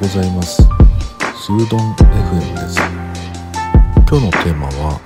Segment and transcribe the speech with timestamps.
[0.00, 0.62] ございます。
[0.62, 2.78] スードン FM です。
[4.08, 4.98] 今日のテーマは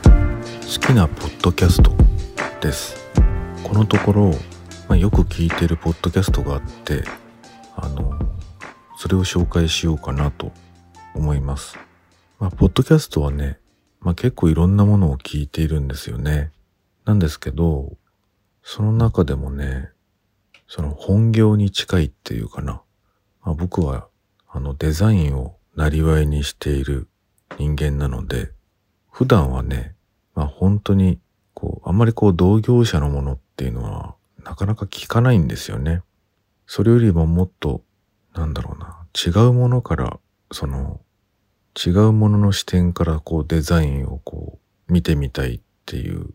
[0.62, 1.90] 好きなポッドキャスト
[2.60, 2.94] です。
[3.64, 4.30] このところ、
[4.88, 7.02] まあ、よく聞いてるポッドキャストがあって
[7.74, 8.16] あの
[8.96, 10.52] それを紹介しようかなと
[11.16, 11.76] 思います。
[12.38, 13.58] まあ、ポッドキャストはね、
[13.98, 16.52] まあ、結構いろんなものを聞いているんですよね。
[17.04, 17.96] なんですけど
[18.62, 19.88] その中でもね
[20.68, 22.80] その本業に近いっていうかな。
[23.42, 24.06] まあ、僕は
[24.54, 27.08] あのデザインをなりわいにしている
[27.58, 28.52] 人間なので、
[29.10, 29.96] 普段はね、
[30.36, 31.18] まあ本当に
[31.54, 36.02] こう、あんまりこう同業者のものっていうのはなかなか聞かないんですよね。
[36.68, 37.82] それよりももっと、
[38.32, 40.20] なんだろうな、違うものから、
[40.52, 41.00] その、
[41.76, 46.28] 違うものの視点からこうデザインをこう見てみたいっていう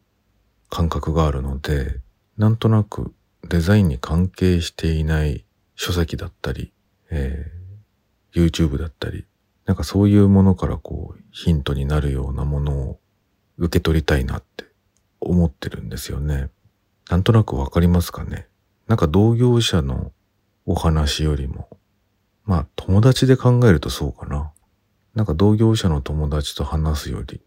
[0.70, 2.02] 感覚があるので、
[2.38, 3.14] なんとなく
[3.48, 6.74] デザインに関係していない書籍だったり、
[7.10, 7.59] えー、
[8.34, 9.26] YouTube だったり、
[9.66, 13.00] なんかそういうものからこうヒントになるようなものを
[13.58, 14.66] 受け取りたいなって
[15.20, 16.50] 思ってるんですよね。
[17.10, 18.48] なんとなくわかりますかね
[18.88, 20.12] なんか同業者の
[20.66, 21.70] お話よりも、
[22.46, 24.52] まあ友達で考えるとそうかな。
[25.14, 27.42] なんか同業者の友達と話すより、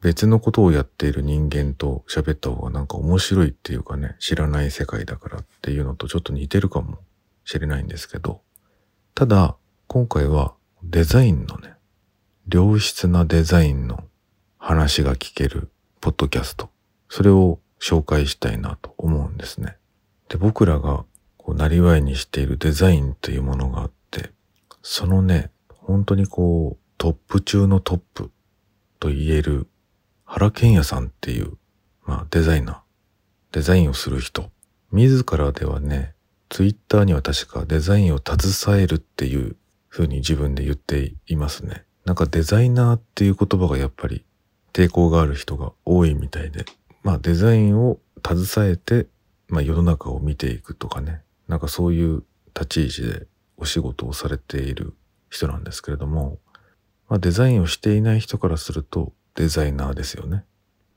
[0.00, 6.98] 別のことをやっている人間と喋った方がなんか面白いっていうかね、知らない世界だからっていうのとちょっと似てるかも
[7.44, 8.42] しれないんですけど、
[9.14, 9.56] ただ、
[9.94, 11.74] 今回はデザインのね、
[12.52, 14.02] 良質なデザインの
[14.58, 15.70] 話が聞ける
[16.00, 16.68] ポッドキャスト、
[17.08, 19.76] それを紹介したいなと思うんですね。
[20.28, 21.04] で、僕らが
[21.36, 24.32] こう、なりわいにしているデザインというものがあって、
[24.82, 28.32] そのね、本当にこう、トップ中のトップ
[28.98, 29.68] と言える
[30.24, 31.52] 原健也さんっていう、
[32.04, 32.78] まあデザイナー、
[33.52, 34.50] デザインをする人、
[34.90, 36.14] 自らではね、
[36.48, 39.56] ツイッターには確かデザインを携えるっていう
[39.94, 41.84] 風に自分で言っていますね。
[42.04, 44.24] なんかデザイナーっていう言葉がやっぱり
[44.72, 46.64] 抵抗がある人が多いみたいで、
[47.04, 49.06] まあデザインを携えて、
[49.46, 52.24] まあ世の中を見ていくとかね、なんかそういう
[52.56, 54.94] 立ち位置でお仕事をされている
[55.30, 56.40] 人なんですけれども、
[57.08, 60.44] まあデザインをしていない人からすると、デザイナーですよね。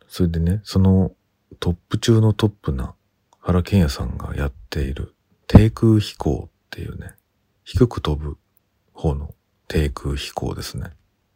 [0.07, 1.11] それでね、その
[1.59, 2.95] トップ中のトップな
[3.41, 5.13] 原健也さんがやっている
[5.45, 7.13] 低空飛行っていうね、
[7.63, 8.37] 低く飛ぶ
[8.97, 9.35] 方の
[9.67, 10.91] 低空飛行ですね。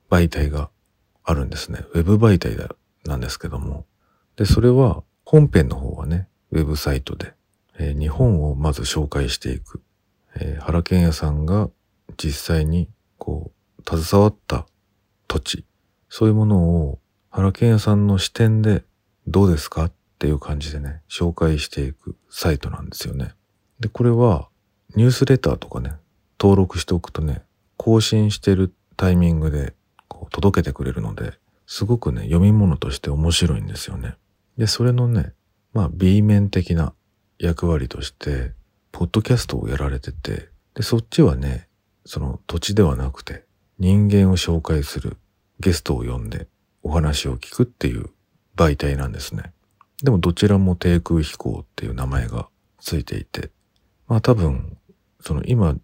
[0.10, 0.72] 媒体が
[1.24, 1.86] あるんですね。
[1.94, 3.86] ウェブ媒体だなんですけども。
[4.36, 7.34] で、それは本編の方はね、ウェブサイトで、
[7.78, 9.82] えー、日本をまず紹介していく。
[10.36, 11.70] えー、原健也さんが
[12.18, 14.66] 実際にこう、携わった
[15.28, 15.66] 土地、
[16.10, 16.58] そういうもの
[16.88, 17.00] を
[17.30, 18.84] 原健也さんの視点で
[19.28, 19.86] どうですか？
[19.86, 23.34] っていう感じでね、紹介していくサイトなんですよね。
[23.80, 24.50] で、これは
[24.96, 25.94] ニュースレターとかね、
[26.40, 27.42] 登録しておくとね、
[27.84, 29.74] 更新してるタイミングで
[30.08, 34.18] こう届けてくれるので、すごくね、読み物として面白いんですよね。
[34.56, 35.34] で、それのね、
[35.74, 36.94] まあ B 面的な
[37.40, 38.54] 役割として、
[38.92, 41.70] ポッドキャストをやられてて、で、そっちはね、
[42.06, 43.46] その土地ではなくて、
[43.80, 45.18] 人間を紹介する
[45.60, 46.48] ゲストを呼んで
[46.84, 48.12] お話を聞くっていう
[48.56, 49.54] 媒体なんですね。
[50.04, 52.48] でもどちらも低空飛行っていう名前が
[52.80, 53.50] ついていて、
[54.08, 54.78] まあ多分、
[55.20, 55.76] その今、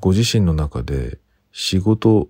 [0.00, 1.18] ご自身の中で
[1.56, 2.28] 仕事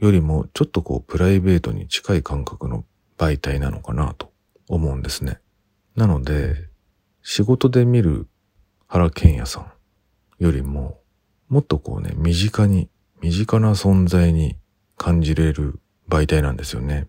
[0.00, 2.84] よりもちょっとこうプライベートに近い感覚の
[3.16, 4.32] 媒体なのかなと
[4.68, 5.38] 思うんですね。
[5.94, 6.56] なので、
[7.22, 8.26] 仕事で見る
[8.88, 10.98] 原健也さんよりも、
[11.48, 12.90] もっとこうね、身近に、
[13.20, 14.56] 身近な存在に
[14.98, 17.06] 感じれる媒体なんですよね。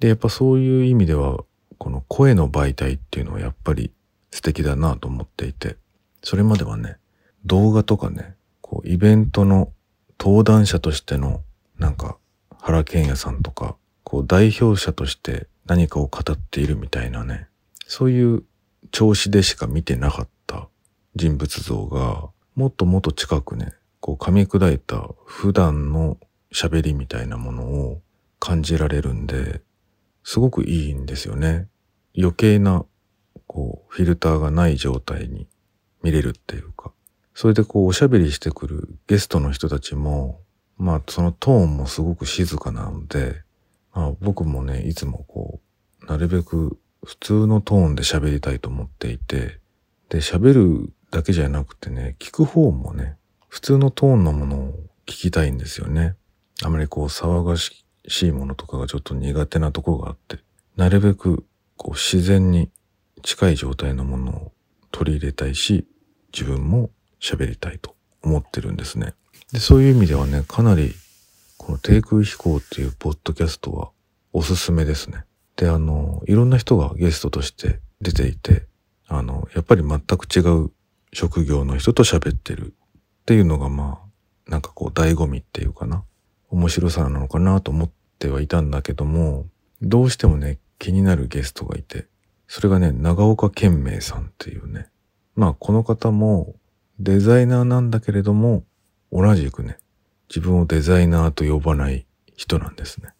[0.00, 1.44] で、やっぱそういう意味では、
[1.78, 3.92] この声の媒体っていうのはやっぱり
[4.32, 5.76] 素敵だなと思っていて、
[6.24, 6.96] それまではね、
[7.44, 9.70] 動画とかね、こうイベントの
[10.24, 11.42] 登壇者としての
[11.78, 12.16] なんか
[12.58, 17.46] 原健也さんとか、こう代表者として何かを語っているみたいなね、
[17.86, 18.42] そういう
[18.90, 20.70] 調子でしか見てなかった
[21.14, 26.16] 人物像が、もっともっと近くね、こう噛み砕いた普段の
[26.54, 28.00] 喋りみたいなものを
[28.40, 29.60] 感じられるんで、
[30.22, 31.68] すごくいいんですよね。
[32.16, 32.86] 余計な、
[33.46, 35.48] こう、フィルターがない状態に
[36.02, 36.93] 見れるっていうか。
[37.34, 40.40] それでこう、おしゃべりしてくるゲストの人たちも、
[40.78, 43.42] まあ、そのトーンもすごく静かなので、
[43.92, 45.60] まあ、僕もね、いつもこ
[46.02, 49.58] う、なるべく普通のトーンで喋りたいと思っていて、
[50.08, 50.52] で、喋
[50.84, 53.16] るだけじゃなくてね、聞く方もね、
[53.48, 54.72] 普通のトーンのものを
[55.06, 56.16] 聞きたいんですよね。
[56.62, 57.84] あまりこう騒がし
[58.26, 60.38] いものとかがちょっと苦手なところがあって、
[60.76, 61.44] なるべく
[61.76, 62.70] こう自然に
[63.22, 64.52] 近い状態のものを
[64.90, 65.86] 取り入れたいし、
[66.32, 66.90] 自分も
[67.24, 69.14] 喋りたいと思ってるんですね。
[69.52, 70.94] で、そういう意味ではね、かなり
[71.56, 73.90] この低空飛行っていうポッドキャストは
[74.34, 75.24] おすすめですね。
[75.56, 78.66] で、あの、いろんな人がゲストとして出ていて、
[79.06, 80.70] あの、やっぱり全く違う
[81.14, 82.74] 職業の人と喋ってる
[83.22, 84.00] っていうのがま
[84.46, 86.04] あ、なんかこう醍醐味っていうかな。
[86.50, 89.46] 面白さなのかなと思ってはいたんだけども、
[89.80, 92.06] どうしてもね、気になるゲストがいて、
[92.46, 94.88] それがね、長岡健明さんっていうね。
[95.34, 96.54] まあ、この方も
[97.00, 98.64] デザイナーなんだけれども、
[99.10, 99.78] 同じくね、
[100.28, 102.06] 自分をデザイナーと呼ばない
[102.36, 103.10] 人なんですね。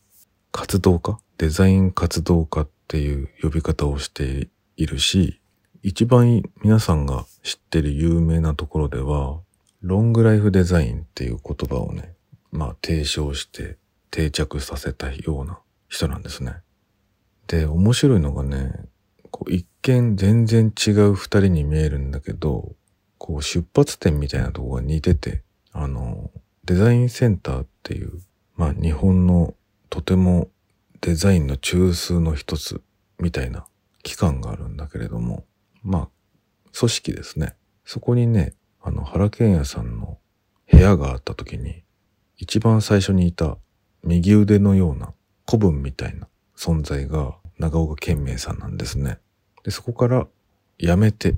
[0.53, 1.19] 活動家？
[1.39, 5.41] デザイン活動家っていう呼び方をしているし、
[5.83, 9.41] 一番皆さんが知ってる有名なところでは、
[9.83, 12.15] ロングライフデザインっていう言葉をね、
[12.53, 13.77] まあ提唱して
[14.11, 16.55] 定着させたような人なんですね。
[17.49, 18.73] で、面白いのがね、
[19.31, 22.77] こう一見全然違う二人に見えるんだけど、
[23.19, 26.31] こう出発点みたいなとこが似てて、あの、
[26.65, 28.21] デザインセンターっていう、
[28.57, 29.55] まあ日本の
[29.91, 30.49] とても
[31.01, 32.83] デザインの中枢の一つ
[33.19, 33.67] みたいな
[34.03, 35.45] 機関があるんだけれども、
[35.83, 36.09] まあ、
[36.79, 37.57] 組織ですね。
[37.85, 40.19] そこにね、あの、原健也さんの
[40.71, 41.85] 部屋があった時に、
[42.37, 43.59] 一番最初にいた
[44.03, 45.13] 右腕のような
[45.47, 49.19] 古文みたいな存在が長岡健明さんなんですね。
[49.63, 50.27] で、そこから
[50.79, 51.37] 辞めて、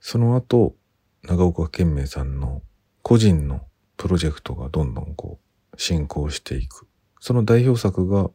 [0.00, 0.74] その後、
[1.24, 2.62] 長岡健明さんの
[3.02, 3.60] 個人の
[3.96, 5.38] プロジェクトがどんどんこ
[5.72, 6.88] う進行していく。
[7.20, 8.30] その代表作が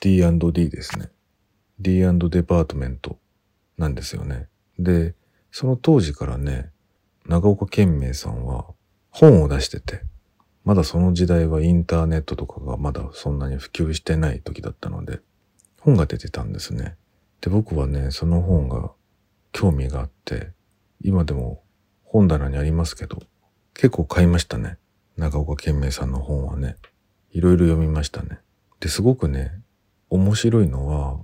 [0.00, 1.10] D&D ですね。
[1.78, 3.18] D& デパートメント
[3.78, 4.48] なんですよね。
[4.80, 5.14] で、
[5.52, 6.70] その当時からね、
[7.26, 8.66] 長岡健明さんは
[9.10, 10.02] 本を出してて、
[10.64, 15.20] まだその時代はインターネットとかがまだそんなに普及してない時だったので、
[15.80, 16.96] 本が出てたんですね。
[17.40, 18.90] で、僕はね、その本が
[19.52, 20.50] 興味があって、
[21.00, 21.63] 今でも
[22.14, 23.18] 本棚にありますけど、
[23.74, 24.78] 結構買いましたね。
[25.16, 26.76] 長岡健明さんの本はね。
[27.32, 28.38] いろいろ読みましたね。
[28.78, 29.50] で、すごくね、
[30.10, 31.18] 面白いのは、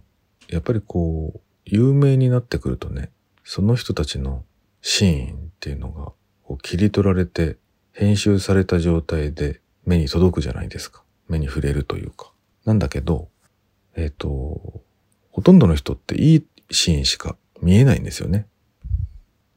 [0.48, 3.12] やっぱりこう、有名になってくるとね、
[3.44, 4.44] その人たちの
[4.82, 6.06] シーンっていうのが
[6.42, 7.56] こう切り取られて
[7.92, 11.04] 編集された状態で目に届くじゃないですか。
[11.28, 12.32] 目に触れるというか。
[12.64, 13.28] なんだけど、
[13.94, 14.82] えっ、ー、と、
[15.30, 18.48] ほとんどの人っていいシーンしか見えないんですよね。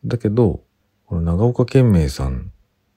[0.06, 0.62] だけど、
[1.06, 2.52] この長岡健明さん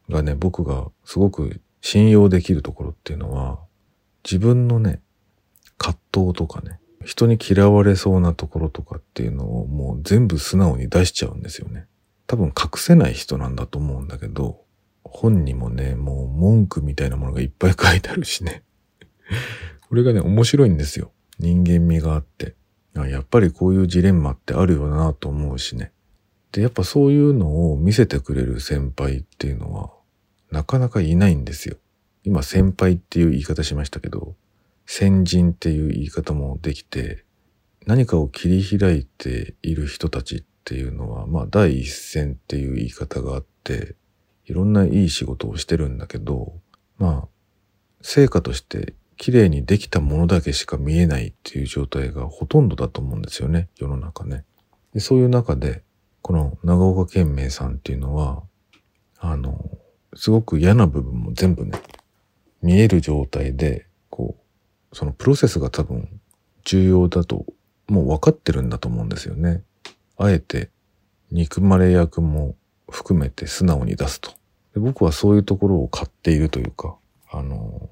[0.08, 3.58] がね、僕がすごく信用できるところっていうのは、
[4.24, 5.00] 自分のね、
[5.78, 11.86] 葛藤とかね、人に嫌われそうなところとかっていうのをもう全部素直に出しちゃうんですよね。
[12.26, 14.64] 多分隠せない人なんだと思うんだけど、
[15.04, 18.64] 本にもね、もう文句みたいなものがいっぱい書いてあるしね。
[19.88, 21.12] これがね、面白いんですよ。
[21.38, 22.56] 人間味があって。
[22.94, 25.92] やっぱりこういうジレンマってあるよなと思うしね。
[26.56, 29.92] で、やっぱそういうのを見せてくれる先輩っていうのは、
[30.50, 31.76] なかなかいないんですよ。
[32.24, 34.36] 今、先輩っていう言い方しましたけど、
[34.86, 37.26] 先人っていう言い方もできて、
[37.84, 43.94] 何かを切り開いている人たちっていうのは、まあ第一線っていう言い方があって、
[44.46, 46.54] いろんないい仕事をしてるんだけど、
[46.96, 47.28] まあ、
[48.00, 54.46] 成果として綺麗にできたものだけしか見えないっていう状態がほとんどだと思うんですよね、世の中ね。
[54.96, 55.84] そういう中で、
[56.26, 58.42] この長岡健明さんっていうのは、
[59.20, 59.70] あの、
[60.16, 61.80] すごく嫌な部分も全部ね、
[62.62, 64.36] 見える状態で、こ
[64.90, 66.20] う、そのプロセスが多分
[66.64, 67.46] 重要だと
[67.86, 69.62] もう分かってるんだと思うんですよね。
[70.16, 70.70] あえて
[71.30, 72.56] 憎まれ役も
[72.90, 74.32] 含めて素直に出すと。
[74.74, 76.96] で僕はそういうところを買っているというか、
[77.30, 77.88] あの、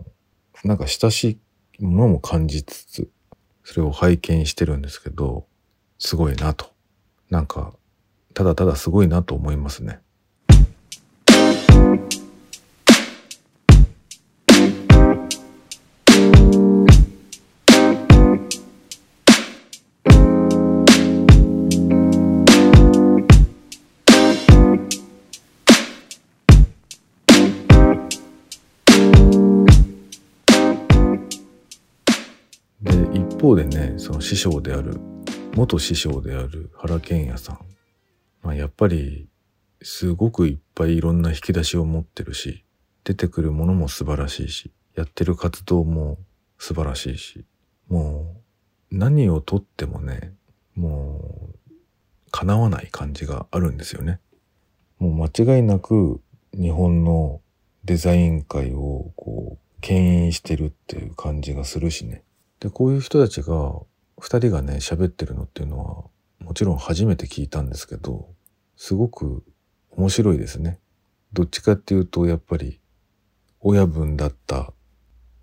[0.65, 1.39] なんか親し
[1.79, 3.11] いものも感じつつ、
[3.63, 5.47] それを拝見してるんですけど、
[6.01, 6.73] すごいなと。
[7.31, 7.75] なんか、
[8.35, 10.01] ただただすごいなと思いますね。
[32.83, 34.99] で一方でねその師匠である
[35.55, 37.59] 元師匠である原健也さん、
[38.45, 39.29] まあ、やっぱり
[39.83, 42.65] すごくいっぱいいろんな引き出しを持ってるし
[43.03, 46.19] 出てくるものも素晴らしいしやってる活動も
[46.59, 47.45] 素晴らしいし
[47.89, 48.37] も
[48.93, 50.35] う何をとってもね
[50.77, 51.59] もう
[52.31, 54.21] 叶わない感じがあるんですよね。
[54.99, 56.21] もう間違いなく
[56.53, 57.41] 日本の
[57.85, 62.25] デザイン界をこう牽引してるっていう感じがするしね。
[62.59, 63.83] で、こういう人たちが、
[64.19, 66.05] 二人がね、喋ってるのっていうのは、
[66.39, 68.34] もちろん初めて聞いたんですけど、
[68.77, 69.45] すごく
[69.91, 70.79] 面白いですね。
[71.33, 72.81] どっちかっていうと、やっぱり、
[73.61, 74.73] 親分だった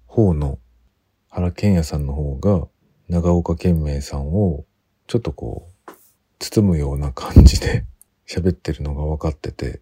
[0.06, 0.60] 方の
[1.30, 2.68] 原健也さんの方が
[3.08, 4.66] 長岡健明さんを
[5.08, 5.92] ちょっとこう
[6.40, 7.86] 包むような感じで
[8.28, 9.82] 喋ってるのが分かってて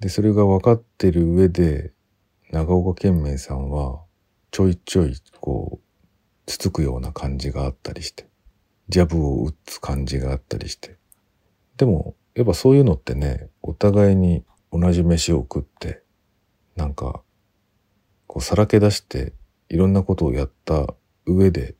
[0.00, 1.92] でそれが分かってる上で
[2.50, 4.02] 長岡健明さんは
[4.50, 6.10] ちょいちょいこう
[6.46, 8.26] つつくような感じがあったりして
[8.88, 10.96] ジャブを打つ感じがあったりして
[11.76, 16.02] でもやっぱそういうのってねお互いに同じ飯を食って
[16.76, 17.22] なんか
[18.26, 19.32] こうさらけ出して
[19.68, 21.74] いろんなことをやった上で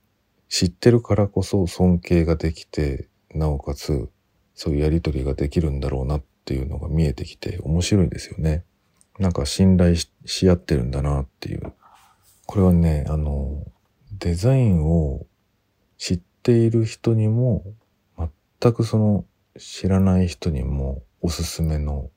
[0.48, 4.08] 知ってるからこそ尊敬ができてなおかつ
[4.54, 8.64] そういうやりとりができるんだろうなっていうのが見えてきて面白いですよね。
[9.18, 11.72] なんか信頼し合ってるんだなっていう。
[12.46, 13.64] これはね、あの、
[14.18, 15.26] デザインを
[15.98, 17.64] 知っている人にも
[18.60, 19.24] 全くその
[19.58, 22.10] 知らない人にもおすすめの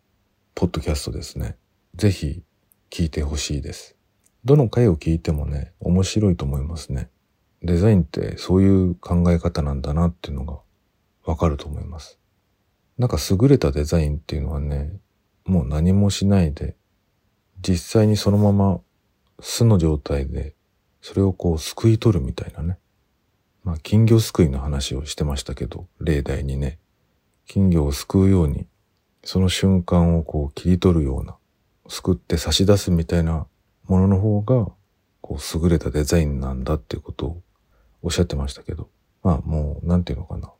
[0.55, 1.57] ポッドキャストですね。
[1.95, 2.43] ぜひ
[2.89, 3.95] 聞いてほしいです。
[4.43, 7.09] どの回を聞いてもね、面白いと思いますね。
[7.61, 10.59] デザインってそういう考え方なんだなっていうのが
[11.25, 12.19] わかると思います。
[12.97, 14.91] なんか優れたデザインっていうのはね、
[15.45, 16.75] もう何もしないで、
[17.61, 18.81] 実際にそのまま
[19.39, 20.55] 素の状態で、
[21.01, 22.79] それをこう救い取るみたいなね。
[23.63, 26.79] まあ金魚救いの話をしてましたけど、例題にね、
[27.49, 28.67] 金魚を救うように、
[29.23, 31.35] その瞬間をこう切り取るような、
[31.87, 33.47] 救って差し出すみたいな
[33.85, 34.67] ものの方が、
[35.21, 37.41] こう優れたデザインなんだっていうことを
[38.03, 38.87] おっしゃってましたけど、
[39.23, 40.51] まあもう、なんていうのかな。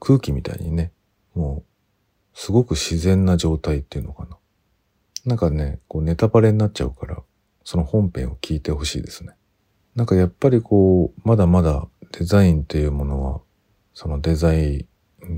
[0.00, 0.92] 空気みたいにね、
[1.34, 4.36] もう、すごく自然な状態っていうのかな。
[5.24, 7.22] なんかね、こうネタバレになっちゃうから、
[7.64, 9.32] その本編を聞いてほしいですね。
[9.94, 13.40] なんかやっぱりこう、まだまだデザインっていうものは、
[13.94, 14.88] そのデザイン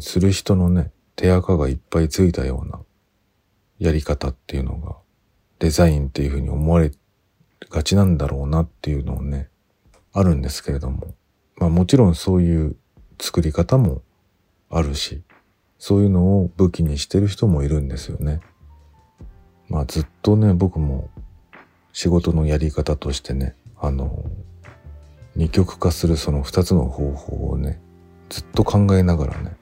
[0.00, 2.80] する人のね、手垢がいっぱいついたような
[3.78, 4.96] やり方っていうのが、
[5.58, 6.90] デザインっていうふうに思われ
[7.68, 9.48] がちなんだろうなっていうのをね、
[10.12, 11.14] あるんですけれども、
[11.56, 12.76] まあもちろんそういう
[13.20, 14.02] 作り方も
[14.70, 15.22] あるし、
[15.78, 18.40] そういうのを武器にしてる人もいるんですよね。
[19.68, 21.10] まあずっとね、僕も
[21.92, 24.24] 仕事のやり方としてね、あの、
[25.36, 27.80] 二極化するその二つの方法をね、
[28.28, 29.56] ずっと考えながらね、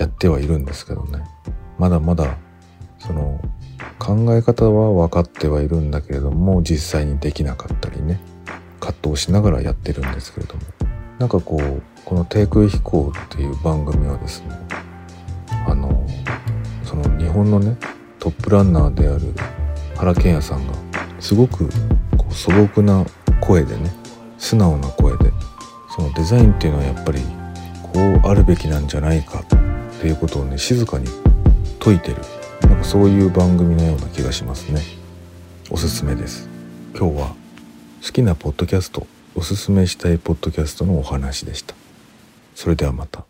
[0.00, 1.22] やってはいるんですけどね。
[1.78, 2.36] まだまだ、
[2.98, 3.40] その、
[3.98, 8.20] 考え方は分かってはいるんだけれども、実際にできなかったりね、
[8.80, 10.62] 葛藤しながらやってるんですけれども。
[11.20, 14.58] なんかこうこの「低空飛行」っていう番組はですね
[15.66, 16.06] あの
[16.82, 17.76] その日本のね
[18.18, 19.34] トップランナーである
[19.96, 20.72] 原健也さんが
[21.20, 21.68] すごく
[22.16, 23.04] こう素朴な
[23.42, 23.92] 声でね
[24.38, 25.30] 素直な声で
[25.94, 27.20] そのデザインっていうのはやっぱり
[27.82, 29.59] こうあるべきなんじゃないかって
[30.00, 31.06] ていうことをね静かに
[31.78, 32.16] 説いてる
[32.62, 34.80] なんかそういう番組のような気がしますね
[35.70, 36.48] おすすめです
[36.96, 37.34] 今日は
[38.04, 41.74] 好きなポッドキャストおすすめしたいポッドキャストのお話でした。
[42.54, 43.29] それではまた。